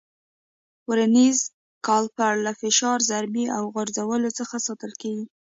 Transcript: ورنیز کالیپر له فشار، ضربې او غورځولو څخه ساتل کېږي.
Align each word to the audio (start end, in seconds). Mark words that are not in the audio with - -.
ورنیز 0.89 1.39
کالیپر 1.87 2.33
له 2.45 2.51
فشار، 2.61 2.97
ضربې 3.09 3.45
او 3.57 3.63
غورځولو 3.73 4.29
څخه 4.39 4.55
ساتل 4.67 4.91
کېږي. 5.01 5.25